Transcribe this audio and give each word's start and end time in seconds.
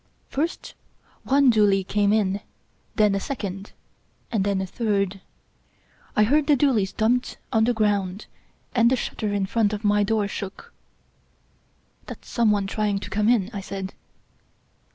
First 0.29 0.73
one 1.23 1.51
doolie 1.51 1.83
came 1.83 2.11
in, 2.11 2.39
then 2.95 3.13
a 3.13 3.19
second, 3.19 3.71
and 4.31 4.43
then 4.43 4.59
a 4.59 4.65
third. 4.65 5.21
I 6.15 6.23
heard 6.23 6.47
the 6.47 6.55
doolies 6.55 6.91
dumped 6.91 7.37
on 7.53 7.65
the 7.65 7.73
ground, 7.75 8.25
and 8.73 8.89
the 8.89 8.95
shutter 8.95 9.31
in 9.31 9.45
front 9.45 9.73
of 9.73 9.83
my 9.83 10.01
door 10.01 10.27
shook." 10.27 10.73
That's 12.07 12.27
some 12.27 12.49
one 12.49 12.65
trying 12.65 12.97
to 12.97 13.11
come 13.11 13.29
in," 13.29 13.51
I 13.53 13.61
said. 13.61 13.93